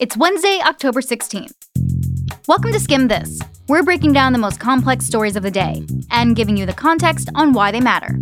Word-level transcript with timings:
It's 0.00 0.16
Wednesday, 0.16 0.58
October 0.64 1.02
16th. 1.02 1.52
Welcome 2.48 2.72
to 2.72 2.78
Skimm 2.78 3.10
This. 3.10 3.38
We're 3.68 3.82
breaking 3.82 4.14
down 4.14 4.32
the 4.32 4.38
most 4.38 4.58
complex 4.58 5.04
stories 5.04 5.36
of 5.36 5.42
the 5.42 5.50
day 5.50 5.84
and 6.10 6.34
giving 6.34 6.56
you 6.56 6.64
the 6.64 6.72
context 6.72 7.28
on 7.34 7.52
why 7.52 7.70
they 7.70 7.80
matter. 7.80 8.18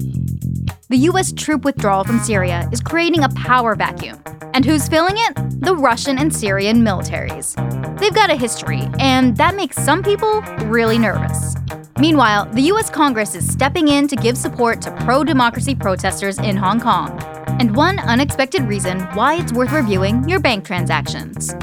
The 0.89 0.97
U.S. 0.97 1.33
troop 1.33 1.65
withdrawal 1.65 2.03
from 2.03 2.19
Syria 2.19 2.69
is 2.73 2.81
creating 2.81 3.23
a 3.23 3.29
power 3.31 3.77
vacuum. 3.77 4.21
And 4.53 4.65
who's 4.65 4.89
filling 4.89 5.15
it? 5.17 5.61
The 5.61 5.77
Russian 5.77 6.19
and 6.19 6.35
Syrian 6.35 6.83
militaries. 6.83 7.55
They've 8.01 8.13
got 8.13 8.31
a 8.31 8.37
history, 8.37 8.89
and 8.99 9.37
that 9.37 9.55
makes 9.55 9.77
some 9.77 10.03
people 10.03 10.43
really 10.67 10.99
nervous. 10.99 11.55
Meanwhile, 11.99 12.47
the 12.47 12.63
U.S. 12.63 12.91
Congress 12.91 13.37
is 13.37 13.49
stepping 13.49 13.87
in 13.87 14.09
to 14.09 14.17
give 14.17 14.37
support 14.37 14.83
to 14.83 14.91
pro 15.05 15.23
democracy 15.23 15.77
protesters 15.77 16.39
in 16.41 16.57
Hong 16.57 16.81
Kong. 16.81 17.17
And 17.61 17.77
one 17.77 17.99
unexpected 17.99 18.63
reason 18.63 19.01
why 19.13 19.35
it's 19.35 19.53
worth 19.53 19.71
reviewing 19.73 20.27
your 20.27 20.41
bank 20.41 20.65
transactions. 20.65 21.55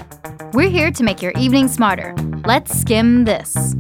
We're 0.54 0.70
here 0.70 0.92
to 0.92 1.04
make 1.04 1.24
your 1.24 1.32
evening 1.32 1.68
smarter. 1.68 2.14
Let's 2.46 2.80
skim 2.80 3.26
this. 3.26 3.74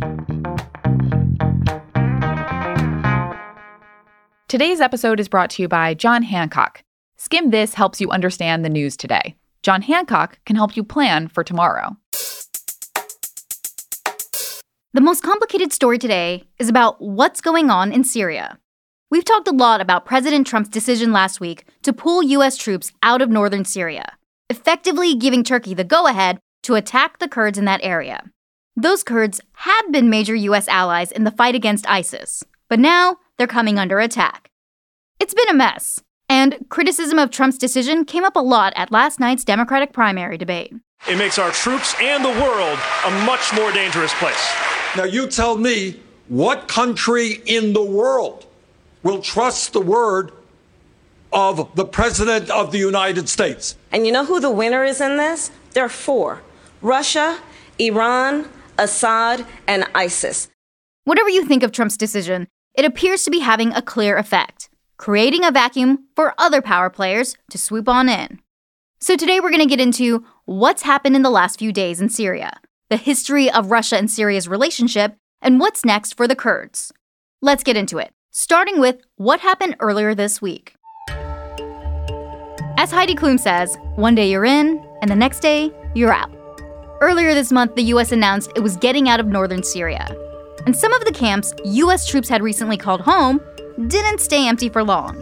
Today's 4.48 4.81
episode 4.81 5.20
is 5.20 5.27
brought 5.27 5.52
to 5.52 5.61
you 5.61 5.67
by 5.67 5.94
John 5.94 6.23
Hancock. 6.23 6.84
Skimm 7.20 7.52
This 7.52 7.75
helps 7.75 8.02
you 8.02 8.09
understand 8.09 8.66
the 8.66 8.70
news 8.70 8.97
today. 8.97 9.36
John 9.61 9.84
Hancock 9.84 10.39
can 10.44 10.55
help 10.55 10.75
you 10.75 10.84
plan 10.84 11.27
for 11.27 11.44
tomorrow. 11.44 11.95
The 14.94 15.02
most 15.02 15.22
complicated 15.22 15.72
story 15.72 15.99
today 15.99 16.45
is 16.58 16.67
about 16.67 16.99
what's 16.99 17.41
going 17.41 17.70
on 17.70 17.91
in 17.91 18.03
Syria. 18.03 18.58
We've 19.09 19.23
talked 19.23 19.47
a 19.47 19.53
lot 19.53 19.79
about 19.79 20.05
President 20.05 20.45
Trump's 20.45 20.67
decision 20.67 21.13
last 21.13 21.39
week 21.39 21.63
to 21.84 21.93
pull 21.93 22.21
U.S. 22.23 22.57
troops 22.57 22.91
out 23.02 23.21
of 23.21 23.30
northern 23.30 23.63
Syria, 23.63 24.17
effectively 24.49 25.16
giving 25.16 25.45
Turkey 25.45 25.73
the 25.73 25.85
go 25.85 26.07
ahead 26.07 26.39
to 26.63 26.75
attack 26.75 27.20
the 27.20 27.30
Kurds 27.30 27.57
in 27.57 27.63
that 27.63 27.80
area. 27.83 28.30
Those 28.75 29.03
Kurds 29.03 29.39
had 29.53 29.83
been 29.94 30.09
major 30.09 30.36
U.S. 30.36 30.67
allies 30.67 31.14
in 31.14 31.23
the 31.23 31.31
fight 31.31 31.55
against 31.55 31.89
ISIS, 31.89 32.44
but 32.67 32.80
now 32.80 33.16
they're 33.38 33.47
coming 33.47 33.80
under 33.80 33.99
attack. 33.99 34.52
It's 35.21 35.33
been 35.33 35.47
a 35.47 35.53
mess, 35.53 36.03
and 36.27 36.66
criticism 36.67 37.17
of 37.17 37.31
Trump's 37.31 37.58
decision 37.58 38.03
came 38.03 38.25
up 38.25 38.36
a 38.36 38.42
lot 38.42 38.73
at 38.75 38.92
last 38.92 39.21
night's 39.21 39.45
Democratic 39.45 39.94
primary 39.94 40.38
debate. 40.38 40.73
It 41.09 41.17
makes 41.17 41.39
our 41.39 41.52
troops 41.52 41.95
and 42.02 42.25
the 42.25 42.42
world 42.42 42.77
a 43.05 43.25
much 43.25 43.53
more 43.55 43.71
dangerous 43.71 44.14
place. 44.16 44.53
Now, 44.97 45.05
you 45.05 45.27
tell 45.27 45.58
me 45.58 46.02
what 46.27 46.67
country 46.67 47.42
in 47.45 47.71
the 47.71 47.86
world 47.86 48.47
will 49.08 49.22
trust 49.22 49.72
the 49.72 49.80
word 49.80 50.33
of 51.31 51.73
the 51.75 51.86
President 51.86 52.50
of 52.50 52.73
the 52.73 52.77
United 52.77 53.30
States. 53.30 53.77
And 53.89 54.05
you 54.05 54.11
know 54.11 54.25
who 54.25 54.41
the 54.41 54.52
winner 54.52 54.83
is 54.83 54.99
in 54.99 55.16
this? 55.16 55.49
There 55.72 55.86
are 55.86 55.89
four 56.08 56.41
Russia, 56.81 57.39
Iran, 57.80 58.49
Assad, 58.77 59.45
and 59.66 59.86
ISIS. 59.95 60.49
Whatever 61.05 61.30
you 61.30 61.45
think 61.45 61.64
of 61.64 61.72
Trump's 61.72 61.95
decision, 61.95 62.49
it 62.75 62.83
appears 62.83 63.23
to 63.23 63.31
be 63.31 63.39
having 63.39 63.72
a 63.72 63.81
clear 63.81 64.17
effect, 64.17 64.69
creating 64.97 65.45
a 65.45 65.52
vacuum 65.52 66.08
for 66.14 66.36
other 66.38 66.61
power 66.61 66.89
players 66.89 67.38
to 67.49 67.58
swoop 67.58 67.88
on 67.88 68.09
in. 68.09 68.42
So 68.99 69.16
today 69.16 69.39
we're 69.39 69.52
going 69.52 69.61
to 69.61 69.75
get 69.75 69.80
into 69.80 70.25
what's 70.44 70.81
happened 70.81 71.16
in 71.16 71.21
the 71.21 71.30
last 71.30 71.59
few 71.59 71.71
days 71.71 72.02
in 72.02 72.09
Syria, 72.09 72.59
the 72.89 72.97
history 72.97 73.49
of 73.49 73.71
Russia 73.71 73.95
and 73.95 74.11
Syria's 74.11 74.49
relationship, 74.49 75.16
and 75.42 75.61
what's 75.61 75.86
next 75.86 76.17
for 76.17 76.27
the 76.27 76.36
Kurds. 76.36 76.92
Let's 77.42 77.64
get 77.64 77.77
into 77.77 77.99
it, 77.99 78.11
starting 78.38 78.80
with 78.80 78.97
what 79.16 79.39
happened 79.39 79.75
earlier 79.80 80.13
this 80.13 80.39
week. 80.39 80.75
As 82.77 82.91
Heidi 82.91 83.16
Klum 83.16 83.39
says, 83.39 83.75
one 83.95 84.13
day 84.13 84.30
you're 84.30 84.45
in, 84.45 84.80
and 85.02 85.09
the 85.09 85.16
next 85.16 85.39
day 85.39 85.71
you're 85.95 86.13
out. 86.13 86.30
Earlier 87.02 87.33
this 87.33 87.52
month, 87.52 87.73
the 87.73 87.85
US 87.85 88.11
announced 88.11 88.52
it 88.55 88.59
was 88.59 88.77
getting 88.77 89.09
out 89.09 89.19
of 89.19 89.25
northern 89.25 89.63
Syria. 89.63 90.05
And 90.67 90.75
some 90.75 90.93
of 90.93 91.03
the 91.03 91.11
camps 91.11 91.52
US 91.65 92.05
troops 92.05 92.30
had 92.30 92.43
recently 92.43 92.77
called 92.77 93.02
home 93.02 93.41
didn't 93.87 94.21
stay 94.21 94.47
empty 94.47 94.70
for 94.70 94.83
long. 94.83 95.17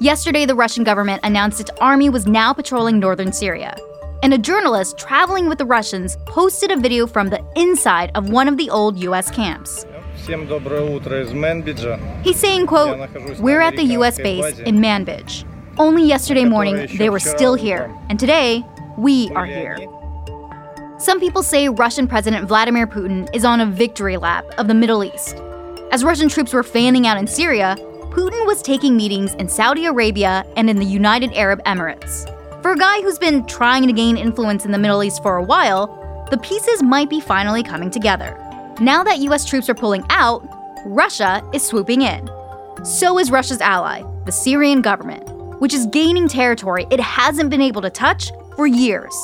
Yesterday, 0.00 0.46
the 0.46 0.54
Russian 0.54 0.82
government 0.82 1.20
announced 1.24 1.60
its 1.60 1.70
army 1.78 2.08
was 2.08 2.26
now 2.26 2.54
patrolling 2.54 2.98
northern 2.98 3.34
Syria. 3.34 3.76
And 4.22 4.32
a 4.32 4.38
journalist 4.38 4.96
traveling 4.96 5.50
with 5.50 5.58
the 5.58 5.66
Russians 5.66 6.16
posted 6.24 6.70
a 6.70 6.76
video 6.78 7.06
from 7.06 7.28
the 7.28 7.44
inside 7.54 8.12
of 8.14 8.30
one 8.30 8.48
of 8.48 8.56
the 8.56 8.70
old 8.70 8.96
US 9.00 9.30
camps. 9.30 9.84
He's 12.22 12.36
saying, 12.36 12.66
quote, 12.66 12.98
We're 13.38 13.60
at 13.60 13.76
the 13.76 13.84
US 13.98 14.18
base 14.18 14.58
in 14.60 14.78
Manbij. 14.78 15.44
Only 15.78 16.04
yesterday 16.04 16.44
morning 16.44 16.88
they 16.96 17.10
were 17.10 17.20
still 17.20 17.54
here, 17.54 17.94
and 18.08 18.18
today 18.18 18.64
we 18.96 19.30
are 19.30 19.46
here. 19.46 19.76
Some 20.98 21.20
people 21.20 21.42
say 21.42 21.68
Russian 21.68 22.08
President 22.08 22.48
Vladimir 22.48 22.86
Putin 22.86 23.28
is 23.34 23.44
on 23.44 23.60
a 23.60 23.66
victory 23.66 24.16
lap 24.16 24.46
of 24.56 24.66
the 24.66 24.74
Middle 24.74 25.04
East. 25.04 25.36
As 25.92 26.02
Russian 26.02 26.28
troops 26.28 26.54
were 26.54 26.62
fanning 26.62 27.06
out 27.06 27.18
in 27.18 27.26
Syria, 27.26 27.76
Putin 28.10 28.46
was 28.46 28.62
taking 28.62 28.96
meetings 28.96 29.34
in 29.34 29.48
Saudi 29.48 29.84
Arabia 29.84 30.44
and 30.56 30.70
in 30.70 30.78
the 30.78 30.86
United 30.86 31.32
Arab 31.34 31.62
Emirates. 31.64 32.24
For 32.62 32.72
a 32.72 32.76
guy 32.76 33.02
who's 33.02 33.18
been 33.18 33.46
trying 33.46 33.86
to 33.86 33.92
gain 33.92 34.16
influence 34.16 34.64
in 34.64 34.72
the 34.72 34.78
Middle 34.78 35.04
East 35.04 35.22
for 35.22 35.36
a 35.36 35.42
while, 35.42 36.26
the 36.30 36.38
pieces 36.38 36.82
might 36.82 37.10
be 37.10 37.20
finally 37.20 37.62
coming 37.62 37.90
together. 37.90 38.42
Now 38.80 39.02
that 39.04 39.20
US 39.20 39.46
troops 39.46 39.70
are 39.70 39.74
pulling 39.74 40.04
out, 40.10 40.46
Russia 40.84 41.42
is 41.54 41.62
swooping 41.62 42.02
in. 42.02 42.30
So 42.84 43.18
is 43.18 43.30
Russia's 43.30 43.62
ally, 43.62 44.02
the 44.26 44.32
Syrian 44.32 44.82
government, 44.82 45.26
which 45.60 45.72
is 45.72 45.86
gaining 45.86 46.28
territory 46.28 46.86
it 46.90 47.00
hasn't 47.00 47.48
been 47.48 47.62
able 47.62 47.80
to 47.80 47.88
touch 47.88 48.30
for 48.54 48.66
years. 48.66 49.14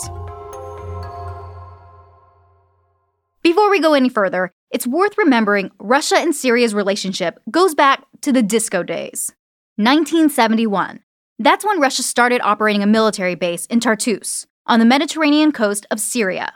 Before 3.43 3.71
we 3.71 3.79
go 3.79 3.93
any 3.93 4.09
further, 4.09 4.55
it's 4.71 4.87
worth 4.87 5.19
remembering 5.19 5.71
Russia 5.79 6.17
and 6.17 6.34
Syria's 6.34 6.75
relationship 6.75 7.39
goes 7.51 7.75
back 7.75 8.05
to 8.23 8.33
the 8.33 8.43
disco 8.43 8.83
days. 8.83 9.33
1971. 9.77 11.01
That's 11.39 11.65
when 11.65 11.81
Russia 11.81 12.03
started 12.03 12.41
operating 12.43 12.83
a 12.83 12.87
military 12.87 13.34
base 13.34 13.67
in 13.67 13.81
Tartus, 13.81 14.47
on 14.67 14.79
the 14.79 14.87
Mediterranean 14.87 15.53
coast 15.53 15.87
of 15.91 16.01
Syria. 16.01 16.55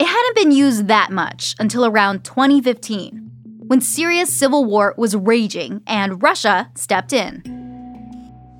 It 0.00 0.06
hadn't 0.06 0.34
been 0.34 0.50
used 0.50 0.88
that 0.88 1.10
much 1.10 1.54
until 1.58 1.84
around 1.84 2.24
2015, 2.24 3.30
when 3.66 3.82
Syria's 3.82 4.32
civil 4.32 4.64
war 4.64 4.94
was 4.96 5.14
raging 5.14 5.82
and 5.86 6.22
Russia 6.22 6.70
stepped 6.74 7.12
in. 7.12 7.42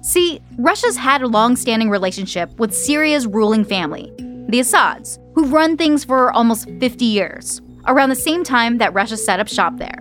See, 0.03 0.43
Russia's 0.59 0.99
had 0.99 1.23
a 1.23 1.27
long 1.27 1.57
standing 1.57 1.89
relationship 1.89 2.51
with 2.61 2.75
Syria's 2.75 3.27
ruling 3.27 3.65
family, 3.65 4.13
the 4.51 4.61
Assads, 4.61 5.19
who've 5.35 5.51
run 5.51 5.79
things 5.79 6.05
for 6.05 6.31
almost 6.33 6.69
50 6.79 7.07
years, 7.07 7.63
around 7.87 8.11
the 8.11 8.17
same 8.17 8.45
time 8.45 8.77
that 8.77 8.93
Russia 8.93 9.17
set 9.17 9.41
up 9.41 9.49
shop 9.49 9.79
there. 9.79 9.99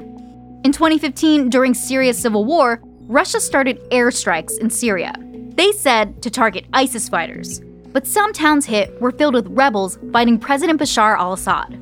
In 0.66 0.74
2015, 0.74 1.50
during 1.50 1.74
Syria's 1.74 2.18
civil 2.18 2.44
war, 2.44 2.82
Russia 3.04 3.40
started 3.40 3.80
airstrikes 3.92 4.60
in 4.60 4.70
Syria. 4.70 5.14
They 5.56 5.72
said 5.72 6.22
to 6.22 6.30
target 6.30 6.66
ISIS 6.74 7.08
fighters, 7.08 7.62
but 7.92 8.08
some 8.08 8.34
towns 8.34 8.66
hit 8.66 9.00
were 9.02 9.12
filled 9.12 9.34
with 9.34 9.48
rebels 9.48 9.98
fighting 10.12 10.38
President 10.38 10.80
Bashar 10.80 11.18
al 11.18 11.34
Assad. 11.34 11.74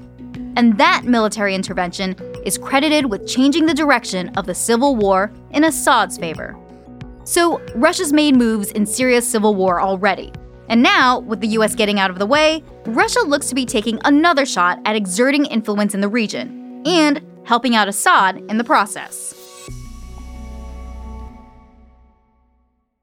And 0.56 0.78
that 0.78 1.03
military 1.06 1.53
intervention 1.53 2.16
is 2.45 2.57
credited 2.57 3.06
with 3.07 3.28
changing 3.28 3.66
the 3.66 3.73
direction 3.73 4.29
of 4.38 4.45
the 4.45 4.56
civil 4.56 4.95
war 4.95 5.31
in 5.51 5.63
Assad's 5.63 6.18
favor. 6.18 6.57
So, 7.23 7.62
Russia's 7.75 8.13
made 8.13 8.35
moves 8.35 8.72
in 8.72 8.85
Syria's 8.85 9.28
civil 9.28 9.53
war 9.53 9.81
already, 9.81 10.31
and 10.69 10.84
now, 10.84 11.19
with 11.19 11.40
the 11.40 11.47
US 11.50 11.75
getting 11.75 12.00
out 12.00 12.09
of 12.09 12.19
the 12.19 12.25
way, 12.25 12.63
Russia 12.85 13.22
looks 13.22 13.47
to 13.47 13.56
be 13.56 13.66
taking 13.66 14.00
another 14.03 14.45
shot 14.45 14.79
at 14.85 14.95
exerting 14.95 15.45
influence 15.45 15.94
in 15.94 16.01
the 16.01 16.09
region 16.09 16.81
and 16.85 17.22
helping 17.45 17.75
out 17.75 17.88
Assad 17.88 18.38
in 18.50 18.57
the 18.57 18.63
process. 18.63 19.34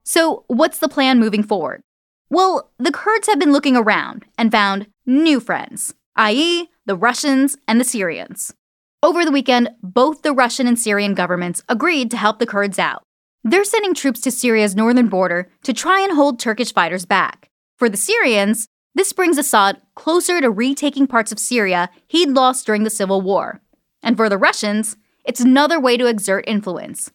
So, 0.05 0.45
what's 0.49 0.79
the 0.79 0.89
plan 0.89 1.19
moving 1.19 1.43
forward? 1.43 1.83
Well, 2.31 2.71
the 2.79 2.93
Kurds 2.93 3.27
have 3.29 3.39
been 3.39 3.53
looking 3.53 3.77
around 3.77 4.25
and 4.39 4.51
found 4.51 4.87
new 5.07 5.41
friends, 5.41 5.95
i.e., 6.17 6.69
the 6.87 6.97
Russians 6.97 7.57
and 7.69 7.81
the 7.81 7.85
Syrians. 7.85 8.55
Over 9.03 9.25
the 9.25 9.31
weekend, 9.31 9.71
both 9.83 10.23
the 10.23 10.33
Russian 10.33 10.67
and 10.67 10.79
Syrian 10.79 11.15
governments 11.15 11.63
agreed 11.69 12.11
to 12.11 12.17
help 12.17 12.39
the 12.39 12.47
Kurds 12.47 12.79
out. 12.79 13.03
They're 13.43 13.65
sending 13.65 13.93
troops 13.93 14.21
to 14.23 14.31
Syria's 14.31 14.75
northern 14.75 15.09
border 15.09 15.51
to 15.65 15.75
try 15.75 16.01
and 16.01 16.13
hold 16.13 16.41
Turkish 16.41 16.73
fighters 16.73 17.05
back. 17.05 17.51
For 17.77 17.91
the 17.91 17.99
Syrians, 17.99 18.69
this 18.95 19.13
brings 19.13 19.37
Assad 19.37 19.83
closer 19.95 20.41
to 20.41 20.51
retaking 20.51 21.07
parts 21.07 21.33
of 21.33 21.39
Syria 21.39 21.91
he'd 22.07 22.31
lost 22.31 22.65
during 22.65 22.85
the 22.85 22.91
civil 22.91 23.21
war. 23.21 23.61
And 24.03 24.17
for 24.17 24.31
the 24.31 24.39
Russians, 24.39 24.97
it's 25.25 25.41
another 25.41 25.79
way 25.79 25.97
to 25.99 26.07
exert 26.07 26.45
influence. 26.47 27.11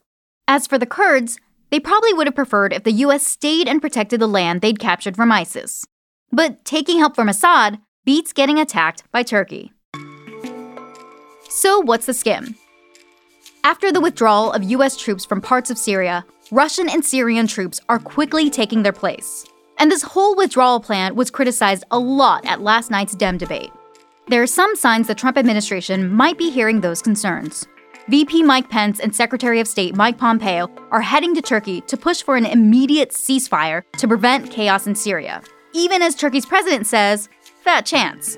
As 0.47 0.67
for 0.67 0.77
the 0.77 0.85
Kurds, 0.85 1.39
they 1.69 1.79
probably 1.79 2.13
would 2.13 2.27
have 2.27 2.35
preferred 2.35 2.73
if 2.73 2.83
the 2.83 2.91
US 2.91 3.25
stayed 3.25 3.67
and 3.67 3.81
protected 3.81 4.19
the 4.19 4.27
land 4.27 4.61
they'd 4.61 4.79
captured 4.79 5.15
from 5.15 5.31
ISIS. 5.31 5.85
But 6.31 6.63
taking 6.65 6.99
help 6.99 7.15
from 7.15 7.29
Assad 7.29 7.79
beats 8.05 8.33
getting 8.33 8.59
attacked 8.59 9.03
by 9.11 9.23
Turkey. 9.23 9.71
So, 11.49 11.79
what's 11.79 12.05
the 12.05 12.13
skim? 12.13 12.55
After 13.63 13.91
the 13.91 14.01
withdrawal 14.01 14.51
of 14.51 14.63
US 14.63 14.95
troops 14.95 15.25
from 15.25 15.41
parts 15.41 15.69
of 15.69 15.77
Syria, 15.77 16.25
Russian 16.51 16.89
and 16.89 17.03
Syrian 17.03 17.47
troops 17.47 17.79
are 17.89 17.99
quickly 17.99 18.49
taking 18.49 18.83
their 18.83 18.93
place. 18.93 19.45
And 19.77 19.91
this 19.91 20.01
whole 20.01 20.35
withdrawal 20.35 20.79
plan 20.79 21.15
was 21.15 21.31
criticized 21.31 21.83
a 21.91 21.99
lot 21.99 22.45
at 22.45 22.61
last 22.61 22.91
night's 22.91 23.15
Dem 23.15 23.37
debate. 23.37 23.71
There 24.27 24.41
are 24.41 24.47
some 24.47 24.75
signs 24.75 25.07
the 25.07 25.15
Trump 25.15 25.37
administration 25.37 26.09
might 26.11 26.37
be 26.37 26.49
hearing 26.49 26.81
those 26.81 27.01
concerns. 27.01 27.67
VP 28.09 28.41
Mike 28.41 28.71
Pence 28.71 28.99
and 28.99 29.15
Secretary 29.15 29.59
of 29.59 29.67
State 29.67 29.95
Mike 29.95 30.17
Pompeo 30.17 30.67
are 30.89 30.99
heading 30.99 31.35
to 31.35 31.43
Turkey 31.43 31.81
to 31.81 31.95
push 31.95 32.23
for 32.23 32.35
an 32.35 32.45
immediate 32.47 33.11
ceasefire 33.11 33.83
to 33.99 34.07
prevent 34.07 34.49
chaos 34.49 34.87
in 34.87 34.95
Syria, 34.95 35.43
even 35.75 36.01
as 36.01 36.15
Turkey's 36.15 36.47
president 36.47 36.87
says, 36.87 37.29
fat 37.63 37.85
chance. 37.85 38.35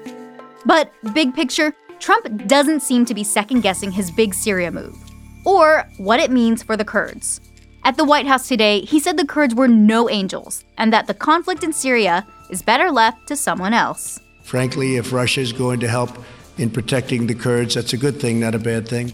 But 0.65 0.91
big 1.13 1.33
picture, 1.33 1.73
Trump 2.01 2.47
doesn't 2.47 2.81
seem 2.81 3.05
to 3.05 3.13
be 3.13 3.23
second 3.23 3.61
guessing 3.61 3.93
his 3.93 4.11
big 4.11 4.33
Syria 4.33 4.71
move, 4.71 4.97
or 5.45 5.87
what 5.95 6.19
it 6.19 6.31
means 6.31 6.61
for 6.61 6.75
the 6.75 6.83
Kurds. 6.83 7.39
At 7.85 7.95
the 7.95 8.03
White 8.03 8.27
House 8.27 8.49
today, 8.49 8.81
he 8.81 8.99
said 8.99 9.15
the 9.15 9.25
Kurds 9.25 9.55
were 9.55 9.69
no 9.69 10.09
angels, 10.09 10.65
and 10.77 10.91
that 10.91 11.07
the 11.07 11.13
conflict 11.13 11.63
in 11.63 11.71
Syria 11.71 12.27
is 12.49 12.61
better 12.61 12.91
left 12.91 13.25
to 13.29 13.37
someone 13.37 13.73
else. 13.73 14.19
Frankly, 14.43 14.97
if 14.97 15.13
Russia 15.13 15.39
is 15.39 15.53
going 15.53 15.79
to 15.79 15.87
help 15.87 16.11
in 16.57 16.69
protecting 16.69 17.27
the 17.27 17.35
Kurds, 17.35 17.75
that's 17.75 17.93
a 17.93 17.97
good 17.97 18.19
thing, 18.19 18.37
not 18.37 18.53
a 18.53 18.59
bad 18.59 18.85
thing. 18.85 19.13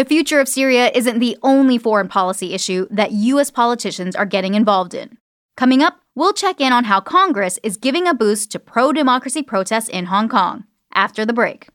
The 0.00 0.06
future 0.06 0.40
of 0.40 0.48
Syria 0.48 0.90
isn't 0.94 1.18
the 1.18 1.36
only 1.42 1.76
foreign 1.76 2.08
policy 2.08 2.54
issue 2.54 2.86
that 2.90 3.12
U.S. 3.12 3.50
politicians 3.50 4.16
are 4.16 4.24
getting 4.24 4.54
involved 4.54 4.94
in. 4.94 5.18
Coming 5.58 5.82
up, 5.82 6.00
we'll 6.14 6.32
check 6.32 6.58
in 6.58 6.72
on 6.72 6.84
how 6.84 7.02
Congress 7.02 7.58
is 7.62 7.76
giving 7.76 8.08
a 8.08 8.14
boost 8.14 8.50
to 8.52 8.58
pro 8.58 8.92
democracy 8.92 9.42
protests 9.42 9.90
in 9.90 10.06
Hong 10.06 10.30
Kong 10.30 10.64
after 10.94 11.26
the 11.26 11.34
break. 11.34 11.68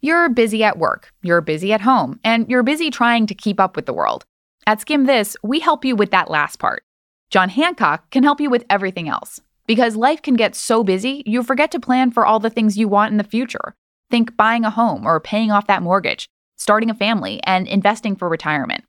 You're 0.00 0.30
busy 0.30 0.64
at 0.64 0.78
work, 0.78 1.12
you're 1.20 1.42
busy 1.42 1.70
at 1.74 1.82
home, 1.82 2.18
and 2.24 2.48
you're 2.48 2.62
busy 2.62 2.88
trying 2.88 3.26
to 3.26 3.34
keep 3.34 3.60
up 3.60 3.76
with 3.76 3.84
the 3.84 3.92
world. 3.92 4.24
At 4.66 4.78
Skimm 4.78 5.04
This, 5.06 5.36
we 5.42 5.60
help 5.60 5.84
you 5.84 5.94
with 5.94 6.12
that 6.12 6.30
last 6.30 6.60
part. 6.60 6.82
John 7.28 7.50
Hancock 7.50 8.08
can 8.08 8.22
help 8.22 8.40
you 8.40 8.48
with 8.48 8.64
everything 8.70 9.06
else. 9.06 9.38
Because 9.66 9.96
life 9.96 10.22
can 10.22 10.32
get 10.32 10.54
so 10.54 10.82
busy, 10.82 11.22
you 11.26 11.42
forget 11.42 11.70
to 11.72 11.78
plan 11.78 12.10
for 12.10 12.24
all 12.24 12.40
the 12.40 12.48
things 12.48 12.78
you 12.78 12.88
want 12.88 13.12
in 13.12 13.18
the 13.18 13.22
future. 13.22 13.74
Think 14.12 14.36
buying 14.36 14.66
a 14.66 14.70
home 14.70 15.06
or 15.06 15.20
paying 15.20 15.50
off 15.50 15.68
that 15.68 15.82
mortgage, 15.82 16.28
starting 16.56 16.90
a 16.90 16.94
family, 16.94 17.40
and 17.44 17.66
investing 17.66 18.14
for 18.14 18.28
retirement. 18.28 18.84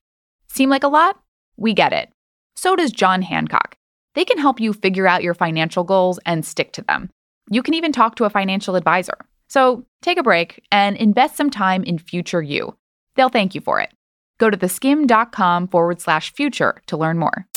Seem 0.49 0.69
like 0.69 0.83
a 0.83 0.89
lot? 0.89 1.17
We 1.55 1.73
get 1.73 1.93
it. 1.93 2.09
So 2.57 2.75
does 2.75 2.91
John 2.91 3.21
Hancock. 3.21 3.77
They 4.15 4.25
can 4.25 4.37
help 4.37 4.59
you 4.59 4.73
figure 4.73 5.07
out 5.07 5.23
your 5.23 5.33
financial 5.33 5.85
goals 5.85 6.19
and 6.25 6.45
stick 6.45 6.73
to 6.73 6.81
them. 6.81 7.09
You 7.49 7.63
can 7.63 7.73
even 7.73 7.93
talk 7.93 8.17
to 8.17 8.25
a 8.25 8.29
financial 8.29 8.75
advisor. 8.75 9.15
So 9.47 9.85
take 10.01 10.17
a 10.17 10.23
break 10.23 10.61
and 10.73 10.97
invest 10.97 11.37
some 11.37 11.49
time 11.49 11.85
in 11.85 11.99
future 11.99 12.41
you. 12.41 12.75
They'll 13.15 13.29
thank 13.29 13.55
you 13.55 13.61
for 13.61 13.79
it. 13.79 13.93
Go 14.39 14.49
to 14.49 14.57
theskimm.com 14.57 15.69
forward 15.69 16.01
slash 16.01 16.33
future 16.33 16.81
to 16.87 16.97
learn 16.97 17.17
more. 17.17 17.47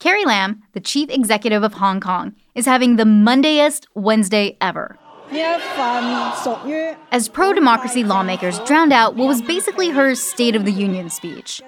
Carrie 0.00 0.24
Lam, 0.24 0.62
the 0.72 0.80
chief 0.80 1.10
executive 1.10 1.62
of 1.62 1.74
Hong 1.74 2.00
Kong, 2.00 2.34
is 2.54 2.64
having 2.64 2.96
the 2.96 3.04
Mondayest 3.04 3.86
Wednesday 3.94 4.56
ever. 4.58 4.96
As 7.12 7.28
pro 7.28 7.52
democracy 7.52 8.02
lawmakers 8.02 8.58
drowned 8.60 8.94
out 8.94 9.14
what 9.14 9.28
was 9.28 9.42
basically 9.42 9.90
her 9.90 10.14
State 10.14 10.56
of 10.56 10.64
the 10.64 10.72
Union 10.72 11.10
speech. 11.10 11.60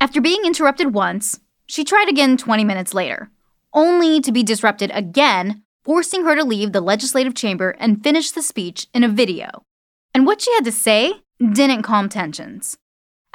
After 0.00 0.20
being 0.20 0.44
interrupted 0.44 0.94
once, 0.94 1.40
she 1.66 1.82
tried 1.82 2.08
again 2.08 2.36
20 2.36 2.62
minutes 2.62 2.94
later, 2.94 3.30
only 3.72 4.20
to 4.20 4.30
be 4.30 4.44
disrupted 4.44 4.92
again, 4.94 5.64
forcing 5.84 6.24
her 6.24 6.36
to 6.36 6.44
leave 6.44 6.70
the 6.70 6.80
legislative 6.80 7.34
chamber 7.34 7.74
and 7.80 8.04
finish 8.04 8.30
the 8.30 8.42
speech 8.42 8.86
in 8.94 9.02
a 9.02 9.08
video. 9.08 9.64
And 10.14 10.24
what 10.24 10.40
she 10.40 10.54
had 10.54 10.64
to 10.66 10.72
say 10.72 11.14
didn't 11.40 11.82
calm 11.82 12.08
tensions. 12.08 12.78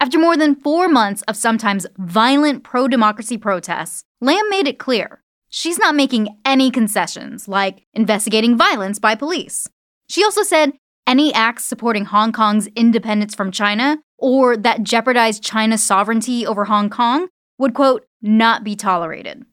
After 0.02 0.18
more 0.18 0.38
than 0.38 0.56
four 0.56 0.88
months 0.88 1.24
of 1.24 1.36
sometimes 1.36 1.86
violent 1.98 2.64
pro 2.64 2.88
democracy 2.88 3.38
protests, 3.38 4.06
Lam 4.22 4.50
made 4.50 4.66
it 4.66 4.80
clear 4.80 5.22
she's 5.50 5.78
not 5.78 5.94
making 5.94 6.40
any 6.46 6.72
concessions, 6.72 7.50
like 7.50 7.86
investigating 7.94 8.58
violence 8.58 8.98
by 8.98 9.16
police. 9.16 9.68
She 10.08 10.24
also 10.24 10.42
said 10.42 10.72
any 11.06 11.34
acts 11.34 11.66
supporting 11.66 12.06
Hong 12.06 12.32
Kong's 12.32 12.68
independence 12.78 13.36
from 13.36 13.52
China 13.52 13.98
or 14.18 14.56
that 14.56 14.84
jeopardize 14.84 15.38
China's 15.38 15.84
sovereignty 15.84 16.48
over 16.48 16.66
Hong 16.66 16.90
Kong 16.90 17.28
would, 17.58 17.74
quote, 17.74 18.06
not 18.22 18.64
be 18.64 18.78
tolerated. 18.78 19.44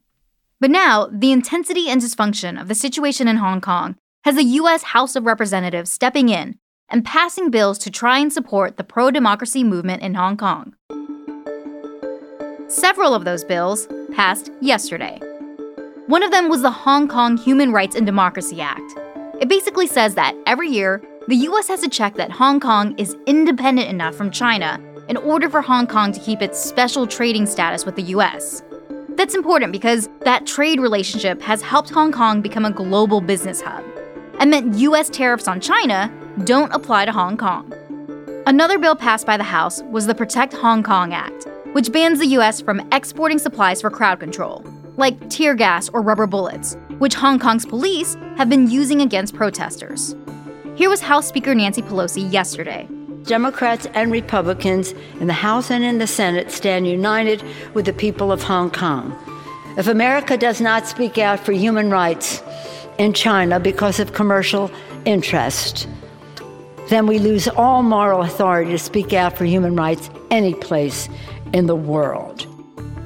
But 0.60 0.70
now, 0.70 1.08
the 1.12 1.32
intensity 1.32 1.88
and 1.88 2.00
dysfunction 2.00 2.60
of 2.60 2.68
the 2.68 2.74
situation 2.74 3.26
in 3.26 3.38
Hong 3.38 3.60
Kong 3.60 3.96
has 4.24 4.36
the 4.36 4.44
U.S. 4.44 4.84
House 4.84 5.16
of 5.16 5.26
Representatives 5.26 5.90
stepping 5.90 6.28
in 6.28 6.58
and 6.88 7.04
passing 7.04 7.50
bills 7.50 7.78
to 7.78 7.90
try 7.90 8.18
and 8.18 8.32
support 8.32 8.76
the 8.76 8.84
pro 8.84 9.10
democracy 9.10 9.64
movement 9.64 10.02
in 10.02 10.14
Hong 10.14 10.36
Kong. 10.36 10.74
Several 12.68 13.14
of 13.14 13.24
those 13.24 13.44
bills 13.44 13.88
passed 14.12 14.50
yesterday. 14.60 15.20
One 16.06 16.22
of 16.22 16.30
them 16.30 16.48
was 16.48 16.62
the 16.62 16.70
Hong 16.70 17.08
Kong 17.08 17.36
Human 17.36 17.72
Rights 17.72 17.96
and 17.96 18.06
Democracy 18.06 18.60
Act. 18.60 18.94
It 19.40 19.48
basically 19.48 19.86
says 19.86 20.14
that 20.14 20.36
every 20.46 20.68
year, 20.68 21.02
the 21.28 21.36
US 21.36 21.68
has 21.68 21.80
to 21.80 21.88
check 21.88 22.14
that 22.14 22.30
Hong 22.30 22.60
Kong 22.60 22.96
is 22.98 23.16
independent 23.26 23.88
enough 23.88 24.14
from 24.14 24.30
China 24.30 24.80
in 25.08 25.16
order 25.16 25.48
for 25.48 25.60
Hong 25.60 25.86
Kong 25.86 26.12
to 26.12 26.20
keep 26.20 26.42
its 26.42 26.58
special 26.58 27.06
trading 27.06 27.46
status 27.46 27.84
with 27.84 27.96
the 27.96 28.02
US. 28.14 28.62
That's 29.10 29.34
important 29.34 29.72
because 29.72 30.08
that 30.20 30.46
trade 30.46 30.80
relationship 30.80 31.40
has 31.42 31.62
helped 31.62 31.90
Hong 31.90 32.12
Kong 32.12 32.42
become 32.42 32.64
a 32.64 32.70
global 32.70 33.20
business 33.20 33.60
hub 33.60 33.84
and 34.38 34.50
meant 34.50 34.76
US 34.76 35.08
tariffs 35.08 35.48
on 35.48 35.60
China 35.60 36.12
don't 36.44 36.72
apply 36.72 37.06
to 37.06 37.12
Hong 37.12 37.36
Kong. 37.36 37.72
Another 38.46 38.78
bill 38.78 38.94
passed 38.94 39.26
by 39.26 39.36
the 39.36 39.44
House 39.44 39.82
was 39.84 40.06
the 40.06 40.14
Protect 40.14 40.52
Hong 40.52 40.82
Kong 40.82 41.14
Act, 41.14 41.46
which 41.72 41.90
bans 41.90 42.18
the 42.18 42.26
US 42.38 42.60
from 42.60 42.86
exporting 42.92 43.38
supplies 43.38 43.80
for 43.80 43.90
crowd 43.90 44.20
control, 44.20 44.62
like 44.96 45.30
tear 45.30 45.54
gas 45.54 45.88
or 45.88 46.02
rubber 46.02 46.26
bullets, 46.26 46.76
which 46.98 47.14
Hong 47.14 47.38
Kong's 47.38 47.64
police 47.64 48.16
have 48.36 48.50
been 48.50 48.70
using 48.70 49.00
against 49.00 49.34
protesters. 49.34 50.14
Here 50.74 50.90
was 50.90 51.00
House 51.00 51.26
Speaker 51.26 51.54
Nancy 51.54 51.80
Pelosi 51.80 52.30
yesterday. 52.30 52.86
Democrats 53.24 53.86
and 53.94 54.12
Republicans 54.12 54.92
in 55.20 55.26
the 55.26 55.32
House 55.32 55.70
and 55.70 55.82
in 55.82 55.98
the 55.98 56.06
Senate 56.06 56.52
stand 56.52 56.86
united 56.86 57.42
with 57.74 57.86
the 57.86 57.92
people 57.92 58.30
of 58.30 58.42
Hong 58.42 58.70
Kong. 58.70 59.16
If 59.78 59.88
America 59.88 60.36
does 60.36 60.60
not 60.60 60.86
speak 60.86 61.18
out 61.18 61.40
for 61.40 61.52
human 61.52 61.90
rights 61.90 62.42
in 62.98 63.12
China 63.14 63.58
because 63.58 63.98
of 63.98 64.12
commercial 64.12 64.70
interest, 65.04 65.88
then 66.88 67.06
we 67.06 67.18
lose 67.18 67.48
all 67.48 67.82
moral 67.82 68.22
authority 68.22 68.70
to 68.70 68.78
speak 68.78 69.12
out 69.12 69.36
for 69.36 69.44
human 69.44 69.76
rights 69.76 70.10
any 70.30 70.54
place 70.54 71.08
in 71.52 71.66
the 71.66 71.76
world. 71.76 72.46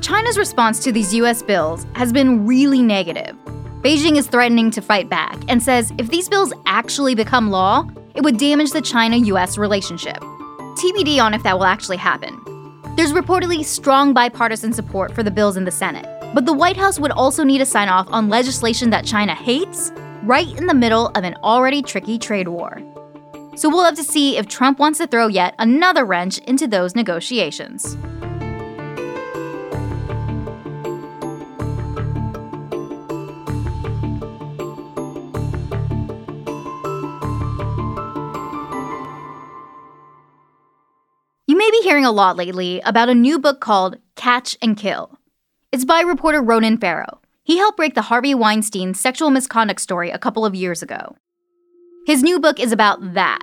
China's 0.02 0.38
response 0.38 0.82
to 0.84 0.92
these 0.92 1.14
US 1.14 1.42
bills 1.42 1.86
has 1.94 2.12
been 2.12 2.46
really 2.46 2.82
negative. 2.82 3.36
Beijing 3.82 4.16
is 4.16 4.26
threatening 4.26 4.70
to 4.72 4.82
fight 4.82 5.08
back 5.08 5.38
and 5.48 5.62
says 5.62 5.92
if 5.98 6.10
these 6.10 6.28
bills 6.28 6.52
actually 6.66 7.14
become 7.14 7.50
law, 7.50 7.88
it 8.14 8.22
would 8.22 8.38
damage 8.38 8.72
the 8.72 8.82
China 8.82 9.16
US 9.16 9.56
relationship. 9.56 10.18
TBD 10.18 11.22
on 11.22 11.34
if 11.34 11.42
that 11.42 11.58
will 11.58 11.66
actually 11.66 11.96
happen. 11.96 12.38
There's 12.96 13.12
reportedly 13.12 13.64
strong 13.64 14.12
bipartisan 14.12 14.72
support 14.72 15.14
for 15.14 15.22
the 15.22 15.30
bills 15.30 15.56
in 15.56 15.64
the 15.64 15.70
Senate, 15.70 16.06
but 16.34 16.44
the 16.44 16.52
White 16.52 16.76
House 16.76 16.98
would 16.98 17.12
also 17.12 17.44
need 17.44 17.60
a 17.60 17.66
sign 17.66 17.88
off 17.88 18.08
on 18.10 18.28
legislation 18.28 18.90
that 18.90 19.04
China 19.04 19.34
hates 19.34 19.92
right 20.24 20.48
in 20.58 20.66
the 20.66 20.74
middle 20.74 21.08
of 21.14 21.24
an 21.24 21.34
already 21.42 21.82
tricky 21.82 22.18
trade 22.18 22.48
war. 22.48 22.82
So 23.60 23.68
we'll 23.68 23.84
have 23.84 23.96
to 23.96 24.02
see 24.02 24.38
if 24.38 24.48
Trump 24.48 24.78
wants 24.78 24.96
to 25.00 25.06
throw 25.06 25.26
yet 25.26 25.54
another 25.58 26.02
wrench 26.02 26.38
into 26.38 26.66
those 26.66 26.96
negotiations. 26.96 27.94
You 41.46 41.58
may 41.58 41.70
be 41.70 41.80
hearing 41.82 42.06
a 42.06 42.10
lot 42.10 42.38
lately 42.38 42.80
about 42.86 43.10
a 43.10 43.14
new 43.14 43.38
book 43.38 43.60
called 43.60 43.98
Catch 44.16 44.56
and 44.62 44.74
Kill. 44.74 45.18
It's 45.70 45.84
by 45.84 46.00
reporter 46.00 46.40
Ronan 46.40 46.78
Farrow. 46.78 47.20
He 47.42 47.58
helped 47.58 47.76
break 47.76 47.94
the 47.94 48.00
Harvey 48.00 48.34
Weinstein 48.34 48.94
sexual 48.94 49.28
misconduct 49.28 49.82
story 49.82 50.10
a 50.10 50.18
couple 50.18 50.46
of 50.46 50.54
years 50.54 50.82
ago. 50.82 51.14
His 52.06 52.22
new 52.22 52.40
book 52.40 52.58
is 52.58 52.72
about 52.72 53.12
that, 53.12 53.40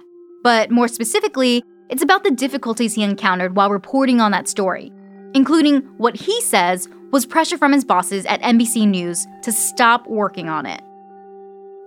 but 0.48 0.72
more 0.72 0.88
specifically, 0.88 1.62
it's 1.90 2.02
about 2.02 2.24
the 2.24 2.32
difficulties 2.32 2.94
he 2.94 3.04
encountered 3.04 3.58
while 3.58 3.70
reporting 3.70 4.22
on 4.22 4.32
that 4.32 4.48
story, 4.48 4.94
including 5.34 5.82
what 5.98 6.16
he 6.16 6.40
says 6.40 6.88
was 7.12 7.26
pressure 7.26 7.58
from 7.58 7.74
his 7.74 7.84
bosses 7.84 8.26
at 8.28 8.42
NBC 8.42 8.88
News 8.88 9.28
to 9.44 9.52
stop 9.52 10.08
working 10.08 10.48
on 10.48 10.66
it. 10.66 10.82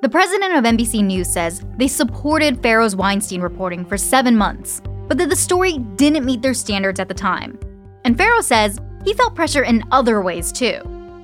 The 0.03 0.11
president 0.11 0.57
of 0.57 0.65
NBC 0.65 1.03
News 1.03 1.33
says 1.33 1.65
they 1.79 1.89
supported 1.89 2.63
Farrow's 2.63 2.95
Weinstein 2.95 3.41
reporting 3.41 3.83
for 3.83 3.97
seven 3.97 4.37
months, 4.37 4.83
but 5.09 5.17
that 5.17 5.31
the 5.31 5.37
story 5.37 5.79
didn't 5.97 6.27
meet 6.27 6.43
their 6.43 6.53
standards 6.53 7.01
at 7.01 7.09
the 7.09 7.15
time. 7.15 7.59
And 8.05 8.15
Farrow 8.15 8.43
says 8.43 8.79
he 9.07 9.15
felt 9.15 9.35
pressure 9.35 9.65
in 9.65 9.85
other 9.91 10.21
ways 10.21 10.53
too, 10.53 10.81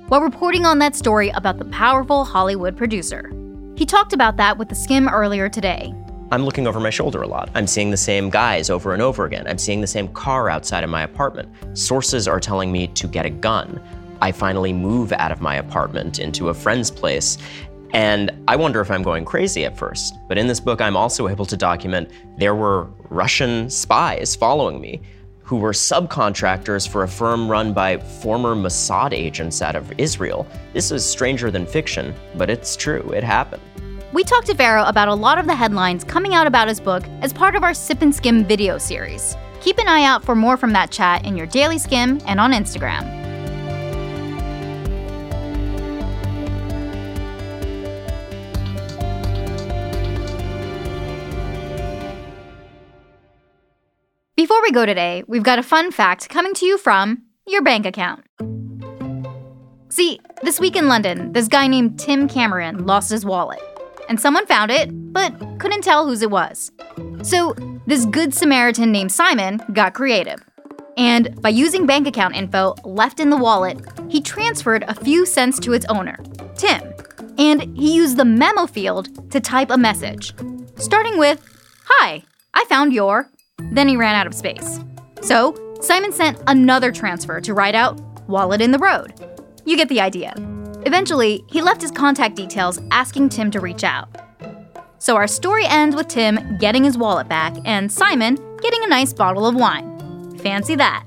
while 0.07 0.21
reporting 0.21 0.65
on 0.65 0.79
that 0.79 0.95
story 0.95 1.29
about 1.29 1.59
the 1.59 1.65
powerful 1.65 2.25
Hollywood 2.25 2.75
producer. 2.75 3.31
He 3.75 3.85
talked 3.85 4.13
about 4.13 4.37
that 4.37 4.57
with 4.57 4.69
the 4.69 4.75
Skim 4.75 5.07
earlier 5.07 5.49
today. 5.49 5.93
I'm 6.29 6.43
looking 6.43 6.67
over 6.67 6.81
my 6.81 6.89
shoulder 6.89 7.21
a 7.21 7.27
lot. 7.27 7.49
I'm 7.55 7.67
seeing 7.67 7.89
the 7.89 7.95
same 7.95 8.29
guys 8.29 8.69
over 8.69 8.91
and 8.91 9.01
over 9.01 9.23
again. 9.23 9.47
I'm 9.47 9.57
seeing 9.57 9.79
the 9.79 9.87
same 9.87 10.09
car 10.09 10.49
outside 10.49 10.83
of 10.83 10.89
my 10.89 11.03
apartment. 11.03 11.49
Sources 11.77 12.27
are 12.27 12.39
telling 12.39 12.69
me 12.69 12.87
to 12.87 13.07
get 13.07 13.25
a 13.25 13.29
gun. 13.29 13.81
I 14.21 14.33
finally 14.33 14.73
move 14.73 15.13
out 15.13 15.31
of 15.31 15.39
my 15.39 15.55
apartment 15.55 16.19
into 16.19 16.49
a 16.49 16.53
friend's 16.53 16.91
place. 16.91 17.37
And 17.93 18.31
I 18.49 18.57
wonder 18.57 18.81
if 18.81 18.91
I'm 18.91 19.03
going 19.03 19.23
crazy 19.23 19.63
at 19.63 19.77
first. 19.77 20.15
But 20.27 20.37
in 20.37 20.47
this 20.47 20.59
book, 20.59 20.81
I'm 20.81 20.97
also 20.97 21.29
able 21.29 21.45
to 21.45 21.55
document 21.55 22.11
there 22.37 22.55
were 22.55 22.89
Russian 23.09 23.69
spies 23.69 24.35
following 24.35 24.81
me 24.81 25.01
who 25.43 25.55
were 25.55 25.71
subcontractors 25.71 26.85
for 26.89 27.03
a 27.03 27.07
firm 27.07 27.49
run 27.49 27.71
by 27.71 27.97
former 27.97 28.53
Mossad 28.53 29.13
agents 29.13 29.61
out 29.61 29.77
of 29.77 29.93
Israel. 29.97 30.45
This 30.73 30.91
is 30.91 31.05
stranger 31.05 31.49
than 31.49 31.65
fiction, 31.65 32.13
but 32.35 32.49
it's 32.49 32.75
true. 32.75 33.09
It 33.15 33.23
happened. 33.23 33.61
We 34.17 34.23
talked 34.23 34.47
to 34.47 34.55
Farrow 34.55 34.83
about 34.85 35.09
a 35.09 35.13
lot 35.13 35.37
of 35.37 35.45
the 35.45 35.53
headlines 35.53 36.03
coming 36.03 36.33
out 36.33 36.47
about 36.47 36.67
his 36.67 36.79
book 36.79 37.03
as 37.21 37.31
part 37.31 37.55
of 37.55 37.61
our 37.61 37.75
Sip 37.75 38.01
and 38.01 38.15
Skim 38.15 38.43
video 38.43 38.79
series. 38.79 39.37
Keep 39.61 39.77
an 39.77 39.87
eye 39.87 40.05
out 40.05 40.25
for 40.25 40.33
more 40.33 40.57
from 40.57 40.73
that 40.73 40.89
chat 40.89 41.23
in 41.23 41.37
your 41.37 41.45
daily 41.45 41.77
skim 41.77 42.19
and 42.25 42.39
on 42.39 42.51
Instagram. 42.51 43.05
Before 54.35 54.63
we 54.63 54.71
go 54.71 54.87
today, 54.87 55.23
we've 55.27 55.43
got 55.43 55.59
a 55.59 55.63
fun 55.63 55.91
fact 55.91 56.27
coming 56.27 56.55
to 56.55 56.65
you 56.65 56.79
from 56.79 57.21
your 57.45 57.61
bank 57.61 57.85
account. 57.85 58.25
See, 59.89 60.19
this 60.41 60.59
week 60.59 60.75
in 60.75 60.87
London, 60.87 61.33
this 61.33 61.47
guy 61.47 61.67
named 61.67 61.99
Tim 61.99 62.27
Cameron 62.27 62.87
lost 62.87 63.11
his 63.11 63.23
wallet 63.23 63.61
and 64.07 64.19
someone 64.19 64.45
found 64.45 64.71
it, 64.71 64.89
but 65.13 65.33
couldn't 65.59 65.83
tell 65.83 66.07
whose 66.07 66.21
it 66.21 66.31
was. 66.31 66.71
So, 67.23 67.55
this 67.85 68.05
good 68.05 68.33
Samaritan 68.33 68.91
named 68.91 69.11
Simon 69.11 69.61
got 69.73 69.93
creative. 69.93 70.43
And 70.97 71.39
by 71.41 71.49
using 71.49 71.85
bank 71.85 72.07
account 72.07 72.35
info 72.35 72.75
left 72.83 73.19
in 73.19 73.29
the 73.29 73.37
wallet, 73.37 73.79
he 74.09 74.19
transferred 74.19 74.83
a 74.87 74.95
few 74.95 75.25
cents 75.25 75.59
to 75.59 75.73
its 75.73 75.85
owner, 75.85 76.17
Tim. 76.55 76.93
And 77.37 77.77
he 77.77 77.95
used 77.95 78.17
the 78.17 78.25
memo 78.25 78.65
field 78.65 79.31
to 79.31 79.39
type 79.39 79.69
a 79.69 79.77
message, 79.77 80.33
starting 80.77 81.17
with, 81.17 81.39
Hi, 81.85 82.23
I 82.53 82.65
found 82.65 82.93
your. 82.93 83.29
Then 83.71 83.87
he 83.87 83.95
ran 83.95 84.15
out 84.15 84.27
of 84.27 84.33
space. 84.33 84.79
So, 85.21 85.55
Simon 85.81 86.11
sent 86.11 86.41
another 86.47 86.91
transfer 86.91 87.39
to 87.41 87.53
write 87.53 87.75
out, 87.75 88.01
Wallet 88.27 88.61
in 88.61 88.71
the 88.71 88.79
road. 88.79 89.13
You 89.65 89.77
get 89.77 89.89
the 89.89 90.01
idea. 90.01 90.33
Eventually, 90.87 91.43
he 91.47 91.61
left 91.61 91.81
his 91.81 91.91
contact 91.91 92.37
details 92.37 92.79
asking 92.91 93.27
Tim 93.27 93.51
to 93.51 93.59
reach 93.59 93.83
out. 93.83 94.07
So 94.99 95.17
our 95.17 95.27
story 95.27 95.65
ends 95.65 95.97
with 95.97 96.07
Tim 96.07 96.57
getting 96.59 96.85
his 96.85 96.97
wallet 96.97 97.27
back 97.27 97.53
and 97.65 97.91
Simon 97.91 98.35
getting 98.61 98.81
a 98.85 98.87
nice 98.87 99.11
bottle 99.11 99.45
of 99.45 99.53
wine. 99.53 100.37
Fancy 100.37 100.75
that. 100.75 101.03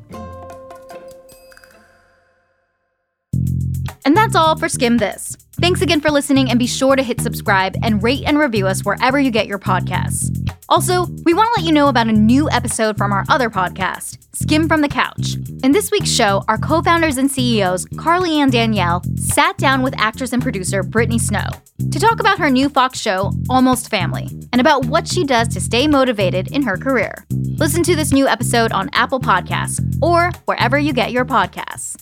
And 4.05 4.15
that's 4.15 4.37
all 4.37 4.55
for 4.55 4.67
Skimm 4.67 4.99
This. 4.99 5.35
Thanks 5.53 5.81
again 5.81 6.03
for 6.03 6.11
listening, 6.11 6.51
and 6.51 6.59
be 6.59 6.67
sure 6.67 6.95
to 6.95 7.03
hit 7.03 7.23
subscribe 7.23 7.75
and 7.83 8.03
rate 8.03 8.25
and 8.27 8.39
review 8.39 8.67
us 8.67 8.85
wherever 8.85 9.19
you 9.19 9.31
get 9.31 9.47
your 9.47 9.59
podcasts. 9.59 10.50
Also, 10.71 11.05
we 11.25 11.35
want 11.35 11.49
to 11.53 11.61
let 11.61 11.67
you 11.67 11.73
know 11.73 11.89
about 11.89 12.07
a 12.07 12.13
new 12.13 12.49
episode 12.49 12.97
from 12.97 13.13
our 13.13 13.25
other 13.29 13.51
podcast, 13.51 14.19
Skim 14.37 14.69
from 14.69 14.83
the 14.83 14.89
Couch. 14.89 15.35
In 15.65 15.73
this 15.73 15.91
week's 15.91 16.09
show, 16.09 16.45
our 16.47 16.57
co 16.57 16.81
founders 16.81 17.17
and 17.17 17.29
CEOs, 17.29 17.87
Carly 17.97 18.41
and 18.41 18.53
Danielle, 18.53 19.03
sat 19.17 19.59
down 19.59 19.83
with 19.83 19.99
actress 19.99 20.33
and 20.33 20.41
producer 20.41 20.85
Brittany 20.85 21.19
Snow 21.19 21.47
to 21.91 21.99
talk 21.99 22.21
about 22.21 22.39
her 22.39 22.49
new 22.49 22.69
Fox 22.69 23.01
show, 23.01 23.33
Almost 23.49 23.91
Family, 23.91 24.29
and 24.53 24.61
about 24.61 24.85
what 24.85 25.09
she 25.09 25.25
does 25.25 25.49
to 25.49 25.61
stay 25.61 25.89
motivated 25.89 26.53
in 26.53 26.63
her 26.63 26.77
career. 26.77 27.27
Listen 27.31 27.83
to 27.83 27.97
this 27.97 28.13
new 28.13 28.29
episode 28.29 28.71
on 28.71 28.91
Apple 28.93 29.19
Podcasts 29.19 29.81
or 30.01 30.31
wherever 30.45 30.79
you 30.79 30.93
get 30.93 31.11
your 31.11 31.25
podcasts. 31.25 31.97